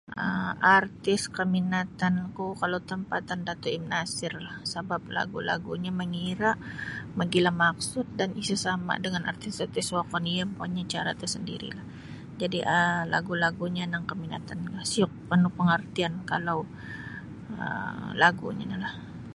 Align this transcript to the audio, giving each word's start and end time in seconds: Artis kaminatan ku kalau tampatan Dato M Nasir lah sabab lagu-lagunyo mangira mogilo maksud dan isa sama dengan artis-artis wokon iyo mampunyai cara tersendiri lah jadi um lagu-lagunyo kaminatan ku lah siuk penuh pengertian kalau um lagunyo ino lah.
Artis 0.79 1.21
kaminatan 1.37 2.13
ku 2.35 2.45
kalau 2.61 2.79
tampatan 2.89 3.39
Dato 3.47 3.67
M 3.83 3.83
Nasir 3.93 4.33
lah 4.45 4.57
sabab 4.73 5.01
lagu-lagunyo 5.17 5.91
mangira 5.99 6.51
mogilo 7.17 7.51
maksud 7.63 8.05
dan 8.19 8.29
isa 8.41 8.55
sama 8.65 8.93
dengan 9.03 9.23
artis-artis 9.31 9.87
wokon 9.95 10.23
iyo 10.33 10.43
mampunyai 10.47 10.91
cara 10.93 11.11
tersendiri 11.21 11.69
lah 11.77 11.85
jadi 12.41 12.59
um 12.77 13.01
lagu-lagunyo 13.13 13.81
kaminatan 14.09 14.59
ku 14.67 14.71
lah 14.77 14.87
siuk 14.93 15.11
penuh 15.29 15.53
pengertian 15.59 16.13
kalau 16.31 16.57
um 17.61 18.05
lagunyo 18.21 18.61
ino 18.67 18.75
lah. 18.83 18.93